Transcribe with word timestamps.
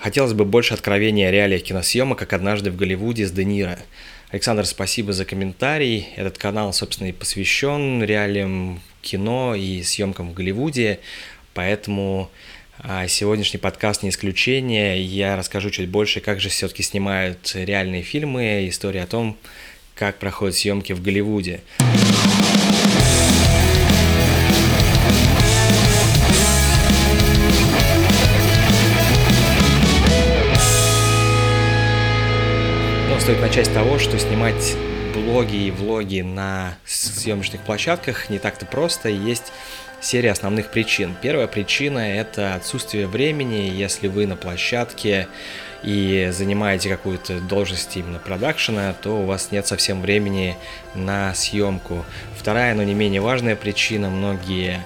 Хотелось 0.00 0.32
бы 0.32 0.46
больше 0.46 0.72
откровения 0.72 1.28
о 1.28 1.30
реалиях 1.30 1.62
киносъемок, 1.62 2.18
как 2.18 2.32
однажды 2.32 2.70
в 2.70 2.76
Голливуде 2.76 3.26
с 3.26 3.32
Де 3.32 3.44
Ниро. 3.44 3.78
Александр, 4.30 4.64
спасибо 4.64 5.12
за 5.12 5.26
комментарий. 5.26 6.08
Этот 6.16 6.38
канал, 6.38 6.72
собственно, 6.72 7.08
и 7.08 7.12
посвящен 7.12 8.02
реалиям 8.02 8.80
кино 9.02 9.54
и 9.54 9.82
съемкам 9.82 10.30
в 10.30 10.34
Голливуде, 10.34 11.00
поэтому 11.52 12.30
а, 12.78 13.06
сегодняшний 13.08 13.58
подкаст 13.58 14.02
не 14.02 14.08
исключение. 14.08 15.02
Я 15.02 15.36
расскажу 15.36 15.68
чуть 15.68 15.90
больше, 15.90 16.20
как 16.20 16.40
же 16.40 16.48
все-таки 16.48 16.82
снимают 16.82 17.52
реальные 17.54 18.02
фильмы, 18.02 18.66
история 18.68 19.02
о 19.02 19.06
том, 19.06 19.36
как 19.94 20.18
проходят 20.18 20.56
съемки 20.56 20.94
в 20.94 21.02
Голливуде. 21.02 21.60
Стоит 33.20 33.40
начать 33.42 33.66
с 33.66 33.70
того, 33.70 33.98
что 33.98 34.18
снимать 34.18 34.74
блоги 35.14 35.66
и 35.66 35.70
влоги 35.70 36.22
на 36.22 36.78
съемочных 36.86 37.60
площадках 37.60 38.30
не 38.30 38.38
так-то 38.38 38.64
просто. 38.64 39.10
Есть 39.10 39.52
серия 40.00 40.30
основных 40.30 40.70
причин. 40.70 41.14
Первая 41.20 41.46
причина– 41.46 41.98
это 41.98 42.54
отсутствие 42.54 43.06
времени. 43.06 43.70
Если 43.74 44.08
вы 44.08 44.26
на 44.26 44.36
площадке 44.36 45.28
и 45.82 46.30
занимаете 46.32 46.88
какую-то 46.88 47.40
должность 47.40 47.94
именно 47.94 48.18
продакшена, 48.18 48.94
то 48.94 49.20
у 49.20 49.26
вас 49.26 49.50
нет 49.50 49.66
совсем 49.66 50.00
времени 50.00 50.56
на 50.94 51.34
съемку. 51.34 52.06
Вторая, 52.38 52.74
но 52.74 52.82
не 52.84 52.94
менее 52.94 53.20
важная 53.20 53.54
причина– 53.54 54.08
многие 54.10 54.80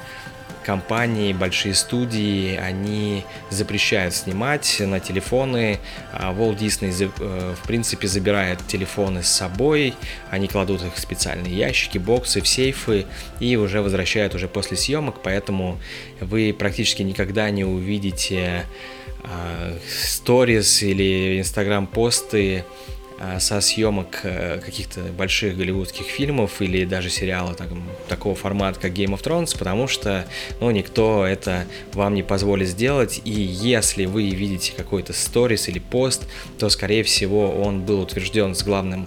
компании, 0.65 1.33
большие 1.33 1.75
студии, 1.75 2.57
они 2.57 3.25
запрещают 3.51 4.15
снимать 4.15 4.77
на 4.81 4.99
телефоны. 5.01 5.79
А 6.13 6.33
Walt 6.33 6.59
Disney, 6.59 7.11
э, 7.19 7.55
в 7.55 7.67
принципе, 7.67 8.09
забирает 8.09 8.67
телефоны 8.67 9.23
с 9.23 9.29
собой, 9.29 9.95
они 10.31 10.49
кладут 10.49 10.83
их 10.83 10.95
в 10.95 10.99
специальные 10.99 11.57
ящики, 11.57 11.99
боксы, 11.99 12.41
в 12.41 12.49
сейфы 12.49 13.07
и 13.41 13.57
уже 13.57 13.83
возвращают 13.83 14.35
уже 14.35 14.49
после 14.49 14.77
съемок, 14.77 15.17
поэтому 15.23 15.79
вы 16.21 16.55
практически 16.59 17.03
никогда 17.03 17.51
не 17.51 17.65
увидите 17.65 18.65
а, 19.23 19.77
сторис 19.89 20.83
или 20.83 21.39
инстаграм-посты 21.41 22.65
со 23.39 23.61
съемок 23.61 24.21
э, 24.23 24.61
каких-то 24.65 25.01
больших 25.01 25.57
голливудских 25.57 26.07
фильмов 26.07 26.61
или 26.61 26.85
даже 26.85 27.11
сериала 27.11 27.55
так, 27.55 27.69
такого 28.09 28.35
формата, 28.35 28.81
как 28.81 28.93
Game 28.93 29.19
of 29.19 29.23
Thrones, 29.23 29.57
потому 29.59 29.89
что 29.89 30.27
ну, 30.61 30.71
никто 30.71 31.25
это 31.27 31.65
вам 31.93 32.15
не 32.15 32.23
позволит 32.23 32.69
сделать, 32.69 33.21
и 33.25 33.31
если 33.31 34.07
вы 34.07 34.31
видите 34.31 34.73
какой-то 34.77 35.13
сторис 35.13 35.69
или 35.69 35.79
пост, 35.79 36.27
то, 36.59 36.69
скорее 36.69 37.03
всего, 37.03 37.51
он 37.51 37.83
был 37.83 38.01
утвержден 38.01 38.55
с 38.55 38.63
главным 38.63 39.07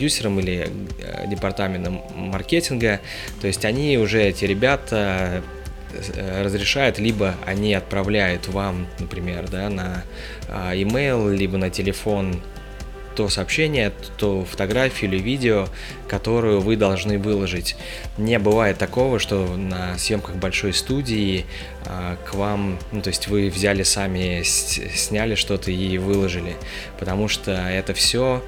Продюсером 0.00 0.40
или 0.40 0.70
э, 1.02 1.26
департаментом 1.28 2.00
маркетинга. 2.14 3.00
То 3.42 3.46
есть 3.46 3.66
они 3.66 3.98
уже, 3.98 4.22
эти 4.22 4.46
ребята, 4.46 5.42
э, 5.92 6.42
разрешают, 6.42 6.98
либо 6.98 7.34
они 7.44 7.74
отправляют 7.74 8.48
вам, 8.48 8.86
например, 8.98 9.48
да, 9.50 9.68
на 9.68 10.04
а, 10.48 10.74
email, 10.74 11.34
либо 11.34 11.58
на 11.58 11.68
телефон 11.68 12.40
то 13.14 13.28
сообщение, 13.28 13.92
то 14.16 14.44
фотографию 14.44 15.10
или 15.10 15.20
видео, 15.20 15.68
которую 16.08 16.60
вы 16.60 16.76
должны 16.76 17.18
выложить. 17.18 17.76
Не 18.16 18.38
бывает 18.38 18.78
такого, 18.78 19.18
что 19.18 19.56
на 19.56 19.98
съемках 19.98 20.36
большой 20.36 20.72
студии 20.72 21.44
а, 21.84 22.16
к 22.24 22.34
вам, 22.34 22.78
ну 22.92 23.02
то 23.02 23.08
есть 23.08 23.28
вы 23.28 23.50
взяли 23.50 23.82
сами, 23.82 24.42
сняли 24.44 25.34
что-то 25.34 25.70
и 25.70 25.98
выложили, 25.98 26.56
потому 26.98 27.28
что 27.28 27.52
это 27.52 27.92
все 27.92 28.42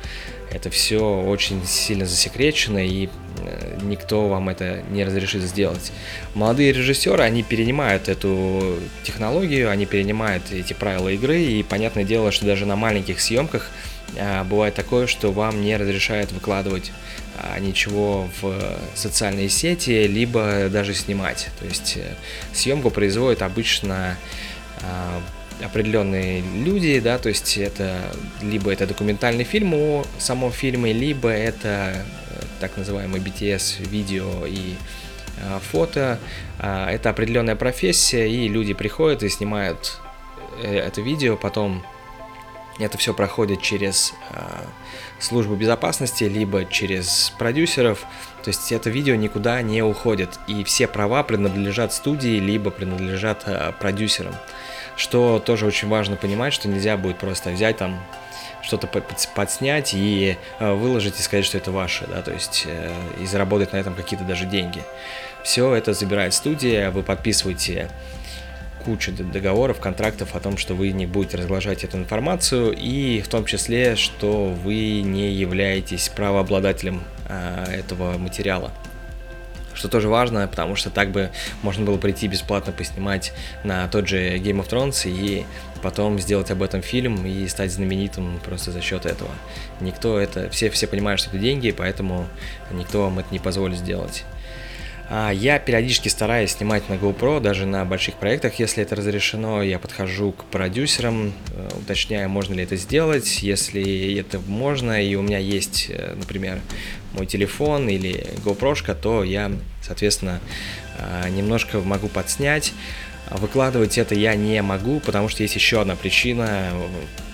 это 0.52 0.70
все 0.70 0.98
очень 1.22 1.64
сильно 1.66 2.06
засекречено, 2.06 2.84
и 2.84 3.08
э, 3.38 3.78
никто 3.82 4.28
вам 4.28 4.48
это 4.48 4.82
не 4.90 5.04
разрешит 5.04 5.42
сделать. 5.42 5.92
Молодые 6.34 6.72
режиссеры, 6.72 7.22
они 7.22 7.42
перенимают 7.42 8.08
эту 8.08 8.78
технологию, 9.02 9.70
они 9.70 9.86
перенимают 9.86 10.44
эти 10.52 10.72
правила 10.72 11.08
игры, 11.08 11.40
и 11.42 11.62
понятное 11.62 12.04
дело, 12.04 12.32
что 12.32 12.46
даже 12.46 12.66
на 12.66 12.76
маленьких 12.76 13.20
съемках 13.20 13.70
а, 14.18 14.44
бывает 14.44 14.74
такое, 14.74 15.06
что 15.06 15.32
вам 15.32 15.62
не 15.62 15.76
разрешают 15.76 16.32
выкладывать 16.32 16.92
а, 17.38 17.58
ничего 17.58 18.28
в 18.40 18.54
социальные 18.94 19.48
сети, 19.48 20.06
либо 20.06 20.68
даже 20.68 20.94
снимать. 20.94 21.48
То 21.58 21.66
есть 21.66 21.96
э, 21.96 22.14
съемку 22.52 22.90
производят 22.90 23.42
обычно 23.42 24.18
а, 24.82 25.20
определенные 25.64 26.42
люди, 26.42 27.00
да, 27.00 27.18
то 27.18 27.28
есть 27.28 27.56
это 27.56 28.12
либо 28.40 28.72
это 28.72 28.86
документальный 28.86 29.44
фильм 29.44 29.74
о 29.74 30.04
самом 30.18 30.52
фильме, 30.52 30.92
либо 30.92 31.28
это 31.28 31.94
э, 32.30 32.42
так 32.60 32.76
называемый 32.76 33.20
BTS 33.20 33.88
видео 33.88 34.46
и 34.46 34.74
э, 35.38 35.58
фото. 35.70 36.18
Э, 36.58 36.86
это 36.88 37.10
определенная 37.10 37.56
профессия, 37.56 38.28
и 38.28 38.48
люди 38.48 38.74
приходят 38.74 39.22
и 39.22 39.28
снимают 39.28 39.98
э, 40.62 40.78
это 40.78 41.00
видео, 41.00 41.36
потом 41.36 41.84
это 42.78 42.98
все 42.98 43.14
проходит 43.14 43.62
через 43.62 44.14
э, 44.30 44.40
службу 45.18 45.54
безопасности, 45.54 46.24
либо 46.24 46.64
через 46.64 47.32
продюсеров. 47.38 48.04
То 48.42 48.48
есть 48.48 48.72
это 48.72 48.90
видео 48.90 49.14
никуда 49.14 49.62
не 49.62 49.82
уходит, 49.82 50.40
и 50.48 50.64
все 50.64 50.88
права 50.88 51.22
принадлежат 51.22 51.92
студии, 51.92 52.40
либо 52.40 52.70
принадлежат 52.70 53.44
э, 53.46 53.72
продюсерам 53.78 54.34
что 54.96 55.38
тоже 55.44 55.66
очень 55.66 55.88
важно 55.88 56.16
понимать, 56.16 56.52
что 56.52 56.68
нельзя 56.68 56.96
будет 56.96 57.18
просто 57.18 57.50
взять 57.50 57.76
там 57.76 58.00
что-то 58.62 58.86
подснять 59.34 59.92
и 59.92 60.36
э, 60.58 60.72
выложить 60.72 61.18
и 61.18 61.22
сказать, 61.22 61.44
что 61.44 61.58
это 61.58 61.72
ваше, 61.72 62.06
да, 62.06 62.22
то 62.22 62.32
есть 62.32 62.64
э, 62.66 62.92
и 63.20 63.26
заработать 63.26 63.72
на 63.72 63.76
этом 63.76 63.94
какие-то 63.94 64.24
даже 64.24 64.46
деньги. 64.46 64.82
Все 65.42 65.74
это 65.74 65.92
забирает 65.92 66.32
студия, 66.32 66.90
вы 66.90 67.02
подписываете 67.02 67.90
кучу 68.84 69.12
договоров, 69.12 69.80
контрактов 69.80 70.34
о 70.34 70.40
том, 70.40 70.56
что 70.56 70.74
вы 70.74 70.90
не 70.90 71.06
будете 71.06 71.36
разглашать 71.36 71.84
эту 71.84 71.98
информацию, 71.98 72.72
и 72.72 73.20
в 73.20 73.28
том 73.28 73.44
числе, 73.44 73.96
что 73.96 74.48
вы 74.48 75.02
не 75.02 75.32
являетесь 75.32 76.08
правообладателем 76.08 77.02
э, 77.28 77.64
этого 77.78 78.18
материала 78.18 78.72
что 79.74 79.88
тоже 79.88 80.08
важно, 80.08 80.46
потому 80.48 80.76
что 80.76 80.90
так 80.90 81.10
бы 81.10 81.30
можно 81.62 81.84
было 81.84 81.96
прийти 81.96 82.28
бесплатно 82.28 82.72
поснимать 82.72 83.32
на 83.64 83.88
тот 83.88 84.08
же 84.08 84.36
Game 84.38 84.64
of 84.64 84.68
Thrones 84.68 85.02
и 85.08 85.44
потом 85.82 86.18
сделать 86.18 86.50
об 86.50 86.62
этом 86.62 86.80
фильм 86.80 87.26
и 87.26 87.46
стать 87.48 87.72
знаменитым 87.72 88.40
просто 88.44 88.70
за 88.70 88.80
счет 88.80 89.04
этого. 89.04 89.30
Никто 89.80 90.18
это, 90.18 90.48
все, 90.50 90.70
все 90.70 90.86
понимают, 90.86 91.20
что 91.20 91.30
это 91.30 91.38
деньги, 91.38 91.72
поэтому 91.72 92.28
никто 92.70 93.02
вам 93.02 93.18
это 93.18 93.28
не 93.32 93.38
позволит 93.38 93.78
сделать. 93.78 94.24
А, 95.14 95.30
я 95.30 95.58
периодически 95.58 96.08
стараюсь 96.08 96.52
снимать 96.52 96.88
на 96.88 96.94
GoPro, 96.94 97.38
даже 97.38 97.66
на 97.66 97.84
больших 97.84 98.14
проектах, 98.14 98.58
если 98.58 98.82
это 98.82 98.96
разрешено. 98.96 99.62
Я 99.62 99.78
подхожу 99.78 100.32
к 100.32 100.46
продюсерам, 100.46 101.34
э, 101.50 101.68
уточняю, 101.78 102.30
можно 102.30 102.54
ли 102.54 102.62
это 102.62 102.76
сделать. 102.76 103.42
Если 103.42 104.18
это 104.18 104.38
можно, 104.38 105.04
и 105.04 105.14
у 105.16 105.20
меня 105.20 105.36
есть, 105.36 105.88
э, 105.90 106.14
например, 106.16 106.60
мой 107.12 107.26
телефон 107.26 107.90
или 107.90 108.26
GoPro, 108.42 108.94
то 108.94 109.22
я, 109.22 109.52
соответственно, 109.82 110.40
э, 110.96 111.28
немножко 111.28 111.80
могу 111.80 112.08
подснять. 112.08 112.72
Выкладывать 113.30 113.98
это 113.98 114.14
я 114.14 114.34
не 114.34 114.62
могу, 114.62 114.98
потому 114.98 115.28
что 115.28 115.42
есть 115.42 115.56
еще 115.56 115.82
одна 115.82 115.94
причина 115.94 116.70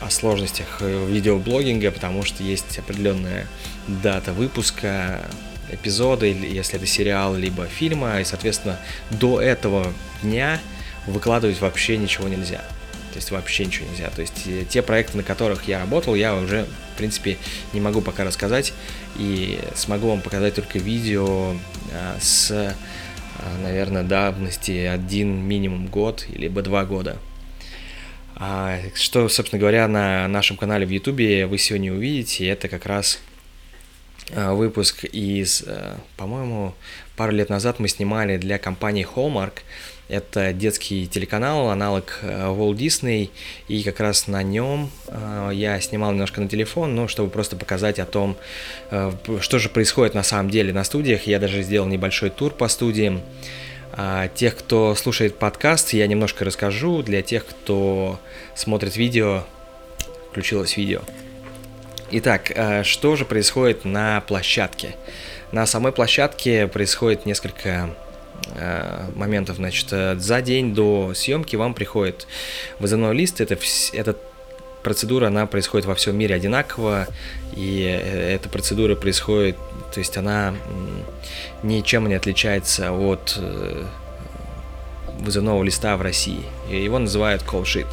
о 0.01 0.11
сложностях 0.11 0.81
видеоблогинга, 0.81 1.93
потому 1.93 2.25
что 2.25 2.43
есть 2.43 2.79
определенная 2.81 3.47
дата 3.87 4.33
выпуска, 4.33 5.21
эпизода, 5.71 6.27
если 6.27 6.77
это 6.77 6.87
сериал, 6.87 7.35
либо 7.35 7.67
фильма, 7.67 8.21
и, 8.21 8.25
соответственно, 8.25 8.79
до 9.11 9.41
этого 9.41 9.93
дня 10.23 10.61
выкладывать 11.07 11.61
вообще 11.61 11.97
ничего 11.97 12.29
нельзя. 12.29 12.63
То 13.13 13.17
есть 13.17 13.31
вообще 13.31 13.65
ничего 13.65 13.89
нельзя. 13.91 14.11
То 14.11 14.21
есть 14.21 14.47
э, 14.47 14.65
те 14.69 14.83
проекты, 14.83 15.17
на 15.17 15.23
которых 15.23 15.67
я 15.67 15.81
работал, 15.81 16.15
я 16.15 16.37
уже, 16.37 16.67
в 16.95 16.99
принципе, 16.99 17.39
не 17.73 17.81
могу 17.81 18.01
пока 18.01 18.25
рассказать. 18.25 18.73
И 19.17 19.59
смогу 19.75 20.09
вам 20.09 20.21
показать 20.21 20.55
только 20.55 20.79
видео 20.79 21.57
а, 21.93 22.17
с, 22.21 22.51
а, 22.53 22.75
наверное, 23.63 24.05
давности 24.05 24.87
один 24.87 25.41
минимум 25.41 25.87
год, 25.87 26.27
либо 26.29 26.63
два 26.63 26.85
года. 26.85 27.19
А, 28.37 28.79
что, 28.95 29.29
собственно 29.29 29.59
говоря, 29.59 29.89
на 29.89 30.29
нашем 30.29 30.57
канале 30.57 30.87
в 30.87 30.91
Ютубе 30.91 31.47
вы 31.47 31.59
сегодня 31.59 31.93
увидите, 31.93 32.47
это 32.47 32.69
как 32.69 32.87
раз 32.87 33.19
выпуск 34.31 35.05
из, 35.05 35.63
э, 35.67 35.97
по-моему, 36.17 36.75
пару 37.17 37.33
лет 37.33 37.49
назад 37.49 37.79
мы 37.79 37.89
снимали 37.89 38.37
для 38.37 38.59
компании 38.59 39.07
Hallmark. 39.07 39.61
Это 40.09 40.53
детский 40.53 41.07
телеканал, 41.07 41.69
аналог 41.71 42.21
э, 42.23 42.47
Walt 42.49 42.77
Disney, 42.77 43.31
и 43.69 43.83
как 43.83 44.01
раз 44.01 44.27
на 44.27 44.43
нем 44.43 44.91
э, 45.07 45.51
я 45.53 45.81
снимал 45.81 46.13
немножко 46.13 46.41
на 46.41 46.49
телефон, 46.49 46.95
ну, 46.95 47.09
чтобы 47.09 47.31
просто 47.31 47.57
показать 47.57 47.99
о 47.99 48.07
том, 48.07 48.37
что 49.41 49.59
же 49.59 49.69
происходит 49.69 50.15
на 50.15 50.23
самом 50.23 50.51
деле 50.51 50.73
на 50.73 50.85
студиях. 50.85 51.27
Я 51.27 51.39
даже 51.39 51.63
сделал 51.63 51.89
небольшой 51.89 52.31
тур 52.31 52.53
по 52.53 52.69
студиям. 52.69 53.23
А, 53.93 54.29
тех, 54.29 54.57
кто 54.57 54.95
слушает 54.95 55.39
подкаст, 55.39 55.93
я 55.93 56.07
немножко 56.07 56.45
расскажу. 56.45 57.03
Для 57.03 57.21
тех, 57.21 57.45
кто 57.45 58.21
смотрит 58.55 58.97
видео, 58.97 59.45
включилось 60.31 60.77
видео. 60.77 61.01
Итак, 62.11 62.53
э, 62.55 62.85
что 62.85 63.17
же 63.17 63.27
происходит 63.27 63.85
на 63.85 64.23
площадке? 64.23 64.97
На 65.53 65.67
самой 65.67 65.93
площадке 65.93 66.67
происходит 66.67 67.27
несколько 67.27 67.91
э, 68.55 69.11
моментов. 69.15 69.57
Значит, 69.57 69.89
э, 69.91 70.17
за 70.17 70.41
день 70.41 70.75
до 70.75 71.13
съемки 71.13 71.55
вам 71.57 71.75
приходит 71.75 72.27
вызывной 72.79 73.15
лист. 73.15 73.43
Это, 73.43 73.59
эта 73.93 74.17
процедура, 74.83 75.27
она 75.27 75.45
происходит 75.45 75.85
во 75.85 75.95
всем 75.95 76.17
мире 76.17 76.35
одинаково, 76.35 77.09
и 77.55 77.83
эта 77.83 78.49
процедура 78.49 78.95
происходит, 78.95 79.57
то 79.93 79.99
есть 79.99 80.17
она 80.17 80.55
ничем 81.63 82.09
не 82.09 82.15
отличается 82.15 82.93
от 82.93 83.39
вызывного 85.19 85.63
листа 85.63 85.97
в 85.97 86.03
России. 86.03 86.43
Его 86.71 86.99
называют 86.99 87.43
sheet. 87.43 87.87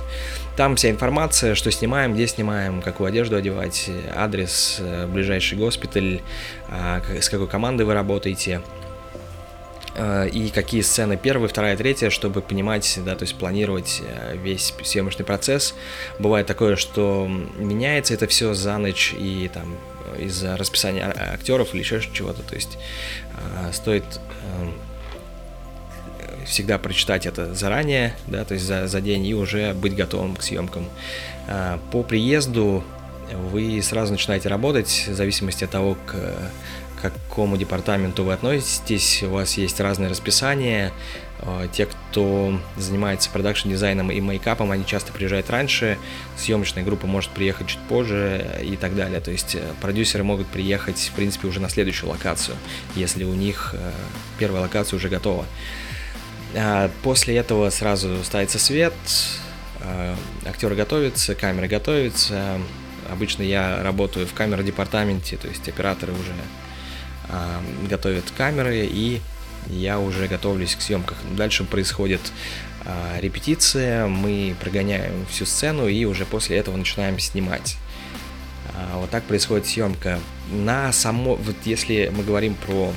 Там 0.56 0.77
вся 0.77 0.89
информация, 0.89 1.54
что 1.54 1.69
снимаем, 1.69 2.13
где 2.13 2.27
снимаем, 2.27 2.81
какую 2.81 3.07
одежду 3.07 3.36
одевать, 3.36 3.89
адрес, 4.16 4.77
э, 4.80 5.06
ближайший 5.06 5.57
госпиталь, 5.57 6.22
а, 6.69 7.01
с 7.19 7.30
какой 7.30 7.48
командой 7.48 7.83
вы 7.83 7.94
работаете, 7.94 8.62
э, 9.95 10.30
и 10.30 10.50
какие 10.50 10.80
сцены 10.80 11.18
первая, 11.18 11.50
вторая, 11.50 11.75
третья, 11.75 12.10
чтобы 12.10 12.42
понимать, 12.42 13.00
да, 13.04 13.16
то 13.16 13.24
есть 13.24 13.36
планировать 13.36 14.01
э, 14.07 14.38
весь 14.38 14.74
съемочный 14.81 15.25
процесс. 15.25 15.75
Бывает 16.19 16.48
такое, 16.48 16.77
что 16.77 17.30
меняется 17.57 18.13
это 18.13 18.25
все 18.27 18.54
за 18.54 18.77
ночь 18.77 19.13
и 19.18 19.51
там 19.54 19.75
из-за 20.18 20.56
расписания 20.56 21.12
а, 21.12 21.33
актеров 21.33 21.74
или 21.74 21.81
еще 21.81 22.00
чего-то, 22.13 22.42
то 22.44 22.56
есть 22.56 22.77
стоит 23.74 24.06
всегда 26.45 26.77
прочитать 26.77 27.25
это 27.25 27.53
заранее, 27.53 28.15
да, 28.27 28.45
то 28.45 28.53
есть 28.53 28.65
за, 28.65 28.88
за 28.88 29.01
день 29.01 29.25
и 29.25 29.33
уже 29.33 29.74
быть 29.74 29.95
готовым 29.95 30.36
к 30.36 30.44
съемкам. 30.44 30.88
А, 31.47 31.80
по 31.92 32.03
приезду 32.03 32.83
вы 33.51 33.81
сразу 33.81 34.12
начинаете 34.12 34.50
работать, 34.50 35.06
в 35.07 35.13
зависимости 35.13 35.63
от 35.63 35.71
того, 35.71 35.97
к 36.06 36.15
какому 37.01 37.57
департаменту 37.57 38.24
вы 38.24 38.33
относитесь, 38.33 39.24
у 39.24 39.30
вас 39.30 39.57
есть 39.57 39.80
разные 39.80 40.09
расписания. 40.09 40.92
А, 41.39 41.68
те, 41.68 41.86
кто 41.86 42.59
занимается 42.77 43.30
продакшн 43.30 43.69
дизайном 43.69 44.12
и 44.12 44.19
мейкапом, 44.19 44.71
они 44.71 44.86
часто 44.86 45.12
приезжают 45.12 45.50
раньше, 45.50 45.98
съемочная 46.38 46.83
группа 46.83 47.07
может 47.07 47.30
приехать 47.31 47.68
чуть 47.68 47.80
позже 47.89 48.59
и 48.63 48.75
так 48.77 48.95
далее. 48.95 49.19
То 49.19 49.31
есть 49.31 49.56
э, 49.56 49.62
продюсеры 49.81 50.24
могут 50.24 50.48
приехать, 50.48 50.98
в 50.98 51.12
принципе, 51.12 51.48
уже 51.48 51.59
на 51.59 51.69
следующую 51.69 52.09
локацию, 52.09 52.56
если 52.95 53.25
у 53.25 53.33
них 53.33 53.75
э, 53.77 53.91
первая 54.39 54.62
локация 54.62 54.98
уже 54.98 55.09
готова. 55.09 55.45
А, 56.55 56.89
после 57.03 57.35
этого 57.35 57.69
сразу 57.69 58.23
ставится 58.23 58.59
свет, 58.59 58.93
а, 59.81 60.15
актеры 60.45 60.75
готовятся, 60.75 61.35
камера 61.35 61.67
готовится. 61.67 62.59
Обычно 63.11 63.43
я 63.43 63.83
работаю 63.83 64.25
в 64.25 64.33
камеродепартаменте, 64.33 65.37
то 65.37 65.47
есть 65.47 65.67
операторы 65.67 66.13
уже 66.13 66.33
а, 67.29 67.61
готовят 67.89 68.25
камеры, 68.37 68.87
и 68.89 69.21
я 69.67 69.99
уже 69.99 70.27
готовлюсь 70.27 70.75
к 70.75 70.81
съемках. 70.81 71.17
Дальше 71.35 71.63
происходит 71.63 72.21
репетиция, 73.19 74.05
мы 74.05 74.55
прогоняем 74.61 75.25
всю 75.25 75.47
сцену 75.47 75.87
и 75.87 76.05
уже 76.05 76.23
после 76.23 76.57
этого 76.57 76.77
начинаем 76.77 77.17
снимать. 77.17 77.77
Вот 78.93 79.09
так 79.09 79.23
происходит 79.23 79.65
съемка. 79.65 80.19
На 80.51 80.93
само, 80.93 81.33
вот 81.33 81.55
если 81.65 82.11
мы 82.15 82.23
говорим 82.23 82.53
про 82.53 82.93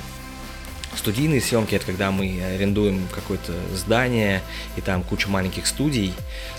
Студийные 0.96 1.40
съемки 1.40 1.74
это 1.74 1.86
когда 1.86 2.10
мы 2.10 2.42
арендуем 2.42 3.06
какое-то 3.12 3.52
здание 3.74 4.42
и 4.76 4.80
там 4.80 5.02
куча 5.02 5.28
маленьких 5.28 5.66
студий. 5.66 6.12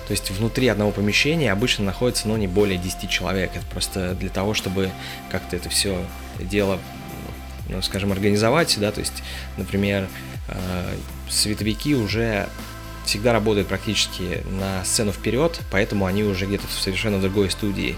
То 0.08 0.12
есть 0.12 0.32
внутри 0.32 0.68
одного 0.68 0.92
помещения 0.92 1.52
обычно 1.52 1.86
находится 1.86 2.28
ну, 2.28 2.38
не 2.38 2.48
более 2.48 2.78
10 2.78 3.10
человек. 3.10 3.52
Это 3.56 3.66
просто 3.66 4.14
для 4.16 4.30
того, 4.30 4.54
чтобы 4.54 4.92
как-то 5.30 5.56
это 5.56 5.70
все 5.70 6.04
дело, 6.40 6.80
ну, 7.68 7.82
скажем, 7.82 8.12
организовать. 8.12 8.78
Да? 8.80 8.92
То 8.92 9.02
есть, 9.02 9.24
например, 9.58 10.08
э, 10.48 10.96
световики 11.30 11.96
уже 11.96 12.48
всегда 13.10 13.34
работают 13.34 13.68
практически 13.68 14.44
на 14.52 14.86
сцену 14.86 15.12
вперед, 15.12 15.60
поэтому 15.72 16.06
они 16.06 16.24
уже 16.24 16.46
где-то 16.46 16.68
в 16.68 16.72
совершенно 16.72 17.20
другой 17.20 17.50
студии. 17.50 17.96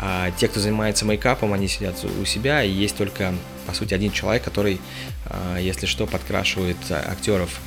А 0.00 0.32
те, 0.32 0.48
кто 0.48 0.58
занимается 0.58 1.04
мейкапом, 1.04 1.52
они 1.52 1.68
сидят 1.68 1.94
у 2.20 2.24
себя, 2.24 2.64
и 2.64 2.70
есть 2.70 2.96
только, 2.96 3.34
по 3.66 3.72
сути, 3.72 3.94
один 3.94 4.10
человек, 4.10 4.42
который, 4.42 4.80
а, 5.26 5.58
если 5.58 5.86
что, 5.86 6.06
подкрашивает 6.06 6.76
актеров. 6.90 7.60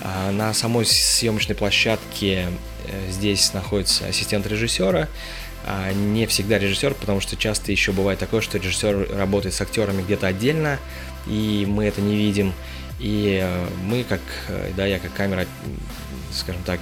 А 0.00 0.30
на 0.30 0.54
самой 0.54 0.86
съемочной 0.86 1.54
площадке 1.54 2.48
э, 2.86 3.10
здесь 3.10 3.52
находится 3.52 4.06
ассистент 4.06 4.46
режиссера, 4.46 5.08
а 5.66 5.92
не 5.92 6.26
всегда 6.26 6.58
режиссер, 6.58 6.94
потому 6.94 7.20
что 7.20 7.36
часто 7.36 7.70
еще 7.70 7.92
бывает 7.92 8.18
такое, 8.18 8.40
что 8.40 8.56
режиссер 8.56 9.14
работает 9.14 9.54
с 9.54 9.60
актерами 9.60 10.00
где-то 10.00 10.26
отдельно, 10.26 10.78
и 11.26 11.66
мы 11.68 11.84
это 11.84 12.00
не 12.00 12.16
видим. 12.16 12.54
И 13.00 13.40
э, 13.42 13.66
мы, 13.84 14.04
как, 14.04 14.20
э, 14.48 14.72
да, 14.76 14.84
я 14.86 14.98
как 14.98 15.12
камера, 15.14 15.46
скажем 16.32 16.62
так, 16.64 16.80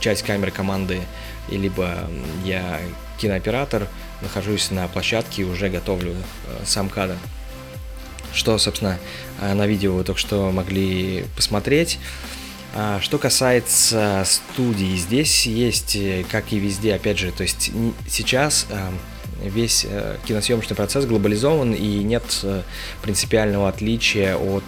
часть 0.00 0.22
камеры 0.22 0.50
команды, 0.50 1.02
либо 1.48 2.08
я 2.44 2.80
кинооператор, 3.18 3.88
нахожусь 4.22 4.70
на 4.70 4.88
площадке 4.88 5.42
и 5.42 5.44
уже 5.44 5.68
готовлю 5.68 6.12
э, 6.12 6.64
сам 6.64 6.88
кадр. 6.88 7.16
Что, 8.32 8.58
собственно, 8.58 8.98
э, 9.40 9.54
на 9.54 9.66
видео 9.66 9.94
вы 9.94 10.04
только 10.04 10.20
что 10.20 10.50
могли 10.50 11.24
посмотреть. 11.36 11.98
А, 12.74 13.00
что 13.00 13.18
касается 13.18 14.24
студии, 14.26 14.96
здесь 14.96 15.46
есть, 15.46 15.94
э, 15.96 16.24
как 16.30 16.52
и 16.52 16.58
везде, 16.58 16.94
опять 16.94 17.18
же, 17.18 17.30
то 17.30 17.42
есть 17.42 17.70
сейчас 18.08 18.66
весь 19.42 19.86
киносъемочный 20.26 20.76
процесс 20.76 21.04
глобализован 21.04 21.74
и 21.74 22.02
нет 22.02 22.44
принципиального 23.02 23.68
отличия 23.68 24.36
от 24.36 24.64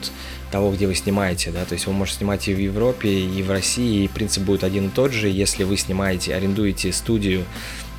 того, 0.50 0.72
где 0.72 0.86
вы 0.86 0.94
снимаете, 0.94 1.50
да, 1.50 1.64
то 1.64 1.74
есть 1.74 1.86
вы 1.86 1.92
можете 1.92 2.18
снимать 2.18 2.46
и 2.48 2.54
в 2.54 2.58
Европе, 2.58 3.08
и 3.08 3.42
в 3.42 3.50
России, 3.50 4.04
и 4.04 4.08
принцип 4.08 4.44
будет 4.44 4.64
один 4.64 4.88
и 4.88 4.90
тот 4.90 5.12
же, 5.12 5.28
если 5.28 5.64
вы 5.64 5.76
снимаете, 5.76 6.34
арендуете 6.34 6.92
студию 6.92 7.44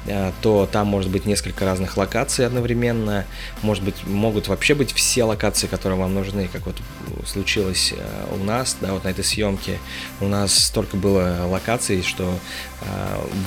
Э, 0.08 0.32
то 0.42 0.68
там 0.72 0.88
может 0.88 1.12
быть 1.12 1.26
несколько 1.26 1.66
разных 1.66 1.98
локаций 1.98 2.46
одновременно, 2.46 3.26
может 3.62 3.84
быть, 3.84 4.06
могут 4.06 4.48
вообще 4.48 4.74
быть 4.74 4.94
все 4.94 5.26
локации, 5.26 5.68
которые 5.68 6.00
вам 6.00 6.14
нужны, 6.14 6.48
как 6.52 6.66
вот 6.66 6.78
случилось 7.26 7.94
э, 7.96 8.26
у 8.34 8.44
нас, 8.44 8.78
да, 8.80 8.94
вот 8.94 9.04
на 9.04 9.10
этой 9.10 9.24
съемке. 9.24 9.80
У 10.22 10.28
нас 10.28 10.54
столько 10.54 10.96
было 10.96 11.46
локаций, 11.50 12.04
что 12.04 12.34
э, 12.82 12.86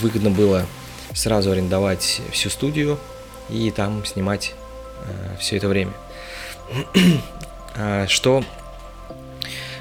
выгодно 0.03 0.31
было 0.31 0.67
сразу 1.15 1.51
арендовать 1.51 2.21
всю 2.31 2.51
студию 2.51 2.99
и 3.49 3.71
там 3.71 4.05
снимать 4.05 4.55
все 5.41 5.57
это 5.57 5.67
время. 5.67 5.93
Что 8.07 8.45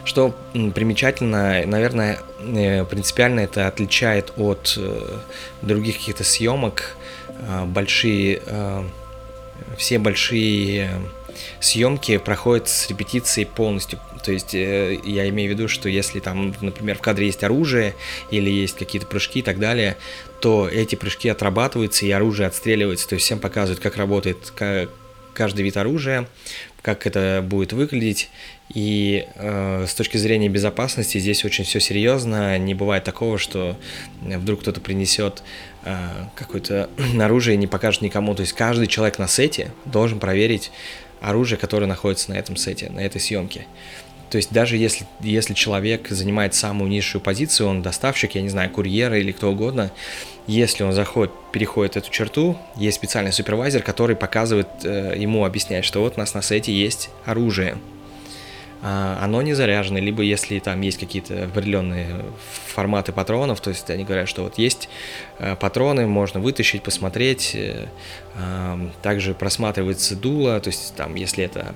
что 0.10 0.34
примечательно, 0.52 1.64
наверное, 1.68 2.20
э, 2.40 2.84
принципиально 2.84 3.42
это 3.42 3.68
отличает 3.68 4.34
от 4.38 4.74
э, 4.76 5.20
других 5.62 6.00
каких-то 6.00 6.24
съемок. 6.24 6.98
Э, 7.48 7.66
большие, 7.66 8.42
все 9.78 10.00
большие 10.00 10.90
съемки 11.60 12.18
проходят 12.18 12.70
с 12.70 12.90
репетицией 12.90 13.46
полностью. 13.46 14.00
То 14.24 14.32
есть 14.32 14.54
я 14.54 15.30
имею 15.30 15.52
в 15.52 15.54
виду, 15.54 15.68
что 15.68 15.88
если 15.88 16.20
там, 16.20 16.56
например, 16.60 16.98
в 16.98 17.02
кадре 17.02 17.28
есть 17.28 17.44
оружие 17.44 17.94
или 18.32 18.50
есть 18.50 18.78
какие-то 18.78 19.06
прыжки 19.06 19.40
и 19.40 19.44
так 19.44 19.60
далее, 19.60 19.96
то 20.42 20.68
эти 20.68 20.96
прыжки 20.96 21.30
отрабатываются 21.30 22.08
и 22.08 22.12
оружие 22.12 22.48
отстреливается. 22.48 23.08
То 23.08 23.14
есть 23.14 23.26
всем 23.26 23.38
показывают, 23.38 23.80
как 23.80 23.96
работает 23.96 24.52
каждый 25.40 25.62
вид 25.62 25.78
оружия, 25.78 26.28
как 26.82 27.08
это 27.08 27.42
будет 27.42 27.72
выглядеть. 27.72 28.30
И 28.74 29.26
э, 29.36 29.86
с 29.88 29.94
точки 29.94 30.18
зрения 30.18 30.50
безопасности 30.50 31.18
здесь 31.18 31.46
очень 31.46 31.64
все 31.64 31.80
серьезно. 31.80 32.58
Не 32.58 32.74
бывает 32.74 33.06
такого, 33.06 33.38
что 33.38 33.78
вдруг 34.22 34.60
кто-то 34.60 34.82
принесет 34.82 35.42
э, 35.86 35.96
какое-то 36.36 36.90
оружие 37.22 37.56
и 37.56 37.58
не 37.58 37.68
покажет 37.68 38.02
никому. 38.02 38.36
То 38.36 38.42
есть 38.42 38.52
каждый 38.52 38.88
человек 38.88 39.18
на 39.18 39.30
сете 39.30 39.72
должен 39.86 40.20
проверить 40.20 40.72
оружие, 41.22 41.58
которое 41.58 41.86
находится 41.86 42.32
на 42.32 42.36
этом 42.36 42.58
сете, 42.58 42.90
на 42.90 43.00
этой 43.00 43.22
съемке. 43.22 43.66
То 44.30 44.36
есть 44.36 44.52
даже 44.52 44.76
если, 44.76 45.08
если 45.22 45.54
человек 45.54 46.10
занимает 46.10 46.54
самую 46.54 46.92
низшую 46.92 47.22
позицию, 47.22 47.70
он 47.70 47.82
доставщик, 47.82 48.36
я 48.36 48.42
не 48.42 48.50
знаю, 48.50 48.70
курьер 48.70 49.14
или 49.14 49.32
кто 49.32 49.52
угодно, 49.52 49.90
если 50.50 50.84
он 50.84 50.94
заходит, 50.94 51.32
переходит 51.52 51.98
эту 51.98 52.10
черту, 52.10 52.58
есть 52.76 52.98
специальный 52.98 53.32
супервайзер, 53.32 53.84
который 53.84 54.16
показывает 54.16 54.68
э, 54.84 55.14
ему, 55.16 55.46
объясняет, 55.46 55.86
что 55.86 56.02
вот 56.02 56.16
у 56.18 56.20
нас 56.20 56.34
на 56.34 56.42
сете 56.42 56.74
есть 56.74 57.12
оружие, 57.26 57.78
а, 58.82 59.20
оно 59.22 59.42
не 59.42 59.54
заряжено, 59.54 60.00
либо 60.00 60.24
если 60.24 60.58
там 60.60 60.82
есть 60.82 60.98
какие-то 60.98 61.44
определенные 61.44 62.24
форматы 62.68 63.12
патронов, 63.12 63.60
то 63.62 63.70
есть 63.70 63.90
они 63.90 64.06
говорят, 64.06 64.28
что 64.28 64.44
вот 64.44 64.58
есть 64.58 64.90
э, 65.38 65.56
патроны, 65.56 66.08
можно 66.08 66.40
вытащить, 66.40 66.82
посмотреть, 66.82 67.52
э, 67.54 67.88
также 69.04 69.34
просматривается 69.36 70.16
дуло, 70.16 70.60
то 70.62 70.70
есть 70.70 70.96
там, 70.96 71.16
если 71.16 71.44
это 71.44 71.76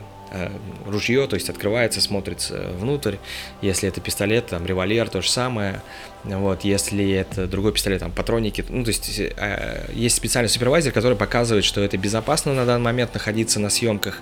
ружье, 0.85 1.27
то 1.27 1.35
есть 1.35 1.49
открывается, 1.49 2.01
смотрится 2.01 2.69
внутрь. 2.77 3.17
Если 3.61 3.87
это 3.87 4.01
пистолет, 4.01 4.47
там 4.47 4.65
револьвер, 4.65 5.09
то 5.09 5.21
же 5.21 5.29
самое. 5.29 5.81
Вот, 6.23 6.63
если 6.63 7.11
это 7.11 7.47
другой 7.47 7.73
пистолет, 7.73 7.99
там 7.99 8.11
патроники, 8.11 8.63
ну 8.69 8.83
то 8.83 8.89
есть 8.89 9.19
э, 9.19 9.89
есть 9.93 10.15
специальный 10.15 10.49
супервайзер, 10.49 10.93
который 10.93 11.17
показывает, 11.17 11.65
что 11.65 11.81
это 11.81 11.97
безопасно 11.97 12.53
на 12.53 12.65
данный 12.65 12.85
момент 12.85 13.13
находиться 13.13 13.59
на 13.59 13.69
съемках. 13.69 14.21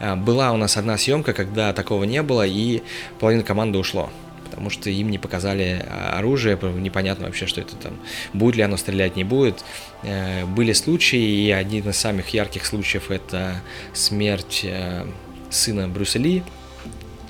А, 0.00 0.16
была 0.16 0.52
у 0.52 0.56
нас 0.56 0.76
одна 0.76 0.98
съемка, 0.98 1.32
когда 1.32 1.72
такого 1.72 2.04
не 2.04 2.22
было, 2.22 2.44
и 2.44 2.82
половина 3.20 3.44
команды 3.44 3.78
ушло 3.78 4.10
потому 4.56 4.70
что 4.70 4.88
им 4.88 5.10
не 5.10 5.18
показали 5.18 5.84
а, 5.86 6.18
оружие, 6.18 6.58
непонятно 6.78 7.26
вообще, 7.26 7.46
что 7.46 7.60
это 7.60 7.76
там, 7.76 7.98
будет 8.32 8.56
ли 8.56 8.62
оно 8.62 8.78
стрелять, 8.78 9.14
не 9.14 9.24
будет. 9.24 9.62
Э, 10.02 10.46
были 10.46 10.72
случаи, 10.72 11.46
и 11.46 11.50
один 11.50 11.90
из 11.90 11.96
самых 11.96 12.28
ярких 12.28 12.64
случаев 12.64 13.10
это 13.10 13.60
смерть 13.92 14.62
э, 14.64 15.04
сына 15.50 15.88
Брюса 15.88 16.18
Ли, 16.18 16.42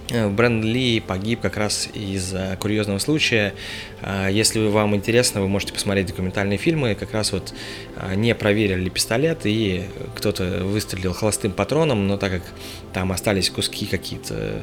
Э, 0.09 0.29
Брэнд 0.29 0.65
Ли 0.65 1.01
погиб 1.01 1.41
как 1.41 1.57
раз 1.57 1.89
из-за 1.93 2.57
курьезного 2.61 2.99
случая. 2.99 3.55
А, 4.03 4.29
если 4.29 4.65
вам 4.69 4.95
интересно, 4.95 5.41
вы 5.41 5.49
можете 5.49 5.73
посмотреть 5.73 6.07
документальные 6.07 6.59
фильмы. 6.59 6.95
Как 6.95 7.13
раз 7.13 7.33
вот 7.33 7.53
а, 7.97 8.15
не 8.15 8.35
проверили 8.35 8.89
пистолет, 8.89 9.41
и 9.45 9.85
кто-то 10.15 10.65
выстрелил 10.65 11.13
холостым 11.13 11.53
патроном, 11.53 12.07
но 12.07 12.17
так 12.17 12.33
как 12.33 12.43
там 12.93 13.11
остались 13.11 13.51
куски 13.51 13.87
какие-то, 13.87 14.63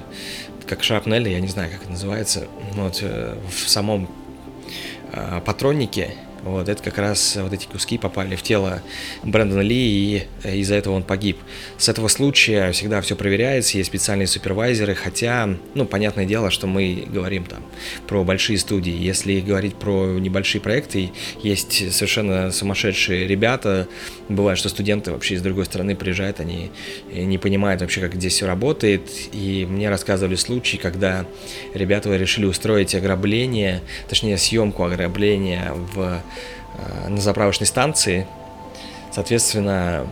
как 0.66 0.84
шрапнель, 0.84 1.28
я 1.28 1.42
не 1.42 1.50
знаю, 1.50 1.72
как 1.72 1.82
это 1.82 1.92
называется, 1.92 2.48
вот, 2.74 3.00
э, 3.02 3.36
в 3.50 3.70
самом 3.70 4.10
а, 5.12 5.42
патроннике, 5.42 6.16
вот, 6.44 6.68
это 6.68 6.84
как 6.84 6.98
раз 6.98 7.38
вот 7.38 7.54
эти 7.54 7.66
куски 7.66 7.98
попали 7.98 8.36
в 8.36 8.42
тело 8.42 8.82
Брэндона 9.24 9.62
Ли, 9.62 9.76
и 9.76 10.24
э, 10.44 10.58
из-за 10.58 10.76
этого 10.76 10.94
он 10.94 11.04
погиб. 11.04 11.38
С 11.78 11.88
этого 11.88 12.10
случая 12.10 12.72
всегда 12.74 13.00
все 13.02 13.16
проверяется, 13.16 13.78
есть 13.78 13.90
специальные 13.90 14.28
супервайзеры, 14.28 14.94
хотя, 14.94 15.50
ну, 15.74 15.86
понятное 15.86 16.26
дело, 16.26 16.52
что 16.52 16.68
мы 16.68 17.06
говорим 17.08 17.46
там 17.46 17.64
про 18.08 18.24
большие 18.26 18.58
студии. 18.58 18.94
Если 18.94 19.40
говорить 19.40 19.76
про 19.76 20.20
небольшие 20.20 20.60
проекты, 20.60 21.12
есть 21.42 21.94
совершенно 21.94 22.52
сумасшедшие 22.52 23.26
ребята. 23.26 23.88
Бывает, 24.28 24.60
что 24.60 24.68
студенты 24.68 25.12
вообще 25.12 25.36
из 25.36 25.42
другой 25.42 25.66
страны 25.66 25.96
приезжают, 25.96 26.42
они 26.42 26.72
не 27.14 27.38
понимают 27.38 27.82
вообще, 27.82 28.02
как 28.02 28.16
здесь 28.16 28.34
все 28.34 28.48
работает. 28.48 29.10
И 29.32 29.66
мне 29.70 29.90
рассказывали 29.90 30.36
случаи, 30.36 30.76
когда 30.76 31.26
ребята 31.74 32.14
решили 32.16 32.46
устроить 32.46 32.96
ограбление, 32.96 33.82
точнее, 34.10 34.38
съемку 34.38 34.84
ограбления 34.84 35.72
в 35.74 36.04
Э, 36.04 36.20
на 37.08 37.22
заправочной 37.22 37.68
станции. 37.68 38.27
Соответственно, 39.12 40.08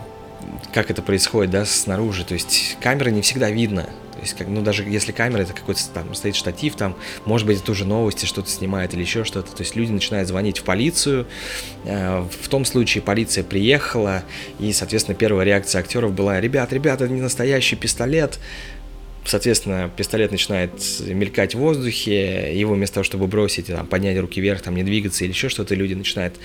как 0.73 0.91
это 0.91 1.01
происходит, 1.01 1.51
да, 1.51 1.65
снаружи. 1.65 2.23
То 2.25 2.33
есть 2.33 2.77
камеры 2.81 3.11
не 3.11 3.21
всегда 3.21 3.49
видно. 3.49 3.83
То 4.13 4.19
есть, 4.21 4.37
как, 4.37 4.47
ну, 4.47 4.61
даже 4.61 4.83
если 4.83 5.11
камера, 5.11 5.41
это 5.41 5.53
какой-то 5.53 5.81
там 5.93 6.13
стоит 6.13 6.35
штатив, 6.35 6.75
там, 6.75 6.95
может 7.25 7.47
быть, 7.47 7.59
это 7.59 7.71
уже 7.71 7.85
новости, 7.85 8.25
что-то 8.25 8.49
снимает 8.49 8.93
или 8.93 9.01
еще 9.01 9.23
что-то. 9.23 9.51
То 9.55 9.63
есть 9.63 9.75
люди 9.75 9.91
начинают 9.91 10.27
звонить 10.27 10.59
в 10.59 10.63
полицию. 10.63 11.25
Э, 11.85 12.23
в 12.41 12.47
том 12.47 12.65
случае 12.65 13.01
полиция 13.01 13.43
приехала, 13.43 14.23
и, 14.59 14.73
соответственно, 14.73 15.15
первая 15.15 15.45
реакция 15.45 15.79
актеров 15.79 16.13
была, 16.13 16.39
ребят, 16.39 16.71
ребят, 16.71 17.01
это 17.01 17.11
не 17.11 17.21
настоящий 17.21 17.75
пистолет, 17.75 18.37
Соответственно, 19.23 19.91
пистолет 19.95 20.31
начинает 20.31 20.71
мелькать 21.01 21.53
в 21.53 21.59
воздухе, 21.59 22.57
его 22.57 22.73
вместо 22.73 22.95
того, 22.95 23.03
чтобы 23.03 23.27
бросить, 23.27 23.67
там, 23.67 23.85
поднять 23.85 24.17
руки 24.19 24.41
вверх, 24.41 24.61
там, 24.61 24.75
не 24.75 24.83
двигаться 24.83 25.23
или 25.23 25.31
еще 25.31 25.47
что-то, 25.47 25.75
люди 25.75 25.93
начинают 25.93 26.39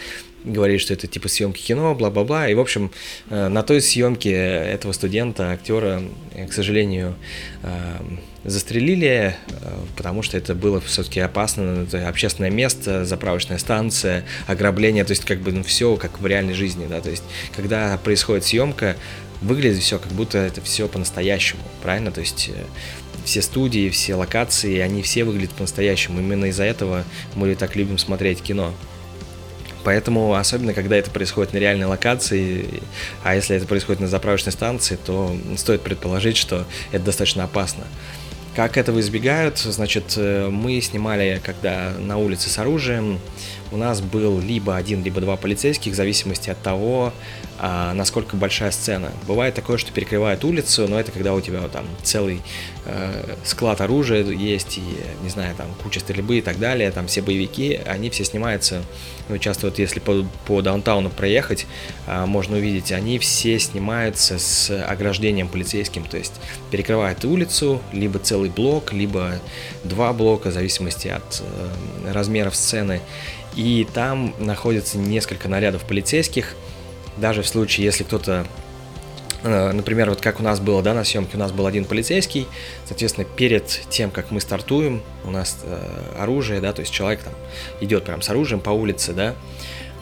говорить, 0.47 0.81
что 0.81 0.95
это 0.95 1.07
типа 1.07 1.29
съемки 1.29 1.61
кино, 1.61 1.95
бла-бла-бла. 1.95 2.49
И, 2.49 2.55
в 2.55 2.61
общем, 2.61 2.91
э, 3.31 3.49
на 3.49 3.63
той 3.63 3.81
съемке 3.81 4.33
этого 4.33 4.93
студента, 4.93 5.53
актера, 5.53 6.03
э, 6.35 6.47
к 6.47 6.53
сожалению, 6.53 7.17
э, 7.63 7.97
застрелили, 8.45 9.35
потому 9.97 10.23
что 10.23 10.39
это 10.39 10.55
было 10.55 10.81
все-таки 10.81 11.19
опасно, 11.19 11.83
это 11.83 12.09
общественное 12.09 12.51
место, 12.51 13.05
заправочная 13.05 13.59
станция, 13.59 14.25
ограбление, 14.47 15.03
то 15.03 15.11
есть 15.11 15.25
как 15.25 15.41
бы 15.41 15.51
ну, 15.51 15.65
все 15.65 15.97
как 15.97 16.21
в 16.21 16.27
реальной 16.29 16.55
жизни, 16.55 16.87
да, 16.89 17.01
то 17.01 17.11
есть 17.11 17.25
когда 17.57 17.99
происходит 17.99 18.45
съемка, 18.45 18.95
выглядит 19.41 19.83
все, 19.83 19.99
как 19.99 20.13
будто 20.13 20.39
это 20.39 20.61
все 20.61 20.89
по-настоящему, 20.89 21.63
правильно? 21.83 22.11
То 22.11 22.21
есть 22.21 22.51
э, 22.53 22.65
все 23.25 23.43
студии, 23.43 23.91
все 23.91 24.15
локации, 24.15 24.79
они 24.79 25.03
все 25.03 25.25
выглядят 25.25 25.53
по-настоящему. 25.53 26.21
Именно 26.21 26.47
из-за 26.47 26.65
этого 26.65 27.05
мы 27.35 27.55
так 27.55 27.77
любим 27.77 27.99
смотреть 27.99 28.43
кино. 28.43 28.73
Поэтому, 29.85 30.35
особенно 30.35 30.75
когда 30.75 30.97
это 30.97 31.13
происходит 31.13 31.53
на 31.53 31.59
реальной 31.59 31.87
локации, 31.87 32.83
а 33.23 33.37
если 33.37 33.55
это 33.55 33.67
происходит 33.67 34.01
на 34.01 34.09
заправочной 34.09 34.53
станции, 34.53 34.97
то 34.97 35.37
стоит 35.57 35.83
предположить, 35.83 36.37
что 36.37 36.67
это 36.91 37.05
достаточно 37.05 37.45
опасно. 37.45 37.85
Как 38.57 38.79
этого 38.79 38.99
избегают? 39.01 39.59
Значит, 39.59 40.15
э, 40.17 40.49
мы 40.49 40.81
снимали, 40.81 41.41
когда 41.45 41.93
на 42.01 42.17
улице 42.17 42.49
с 42.49 42.59
оружием, 42.59 43.21
у 43.73 43.77
нас 43.77 44.01
был 44.01 44.41
либо 44.41 44.77
один, 44.77 45.03
либо 45.03 45.21
два 45.21 45.37
полицейских, 45.37 45.93
в 45.93 45.95
зависимости 45.97 46.51
от 46.51 46.61
того, 46.63 47.13
а, 47.59 47.95
насколько 47.95 48.37
большая 48.37 48.71
сцена. 48.71 49.11
Бывает 49.27 49.55
такое, 49.55 49.79
что 49.79 49.91
перекрывают 49.91 50.45
улицу, 50.45 50.87
но 50.89 51.01
это 51.01 51.11
когда 51.11 51.33
у 51.33 51.41
тебя 51.41 51.61
там 51.69 51.87
целый 52.03 52.43
э, 52.85 53.35
склад 53.45 53.81
оружия 53.81 54.23
есть, 54.25 54.77
и, 54.77 54.83
не 55.23 55.31
знаю, 55.31 55.55
там 55.57 55.67
куча 55.83 56.01
стрельбы 56.01 56.39
и 56.39 56.43
так 56.43 56.59
далее, 56.59 56.91
там 56.91 57.07
все 57.07 57.23
боевики, 57.23 57.81
они 57.87 58.11
все 58.11 58.25
снимаются, 58.25 58.83
ну, 59.29 59.39
часто 59.39 59.67
вот 59.67 59.79
если 59.79 60.01
по, 60.01 60.27
по 60.47 60.61
даунтауну 60.61 61.09
проехать, 61.09 61.67
э, 62.07 62.27
можно 62.27 62.57
увидеть, 62.57 62.93
они 62.93 63.19
все 63.19 63.59
снимаются 63.59 64.39
с 64.39 64.71
ограждением 64.85 65.49
полицейским, 65.49 66.05
то 66.05 66.19
есть 66.19 66.35
перекрывают 66.71 67.25
улицу, 67.25 67.81
либо 67.93 68.19
целый 68.19 68.51
блок, 68.51 68.93
либо 68.93 69.41
два 69.83 70.13
блока, 70.13 70.51
в 70.51 70.53
зависимости 70.53 71.09
от 71.09 71.43
э, 71.43 72.13
размеров 72.13 72.55
сцены, 72.55 73.01
и 73.57 73.89
там 73.93 74.35
находится 74.39 74.99
несколько 74.99 75.49
нарядов 75.49 75.85
полицейских, 75.85 76.55
даже 77.17 77.43
в 77.43 77.49
случае, 77.49 77.87
если 77.87 78.05
кто-то 78.05 78.47
э, 79.43 79.73
Например, 79.73 80.11
вот 80.11 80.21
как 80.21 80.41
у 80.41 80.43
нас 80.43 80.61
было, 80.61 80.83
да, 80.83 80.93
на 80.93 81.05
съемке 81.05 81.37
у 81.37 81.41
нас 81.41 81.53
был 81.53 81.67
один 81.67 81.87
полицейский, 81.87 82.47
соответственно, 82.85 83.27
перед 83.27 83.67
тем, 83.89 84.11
как 84.11 84.31
мы 84.31 84.41
стартуем, 84.41 85.03
у 85.25 85.31
нас 85.31 85.59
э, 85.63 86.15
оружие, 86.19 86.61
да, 86.61 86.73
то 86.75 86.81
есть 86.81 86.93
человек 86.93 87.23
там 87.23 87.33
идет 87.81 88.05
прям 88.05 88.21
с 88.21 88.29
оружием 88.29 88.61
по 88.61 88.71
улице, 88.71 89.15
да, 89.15 89.35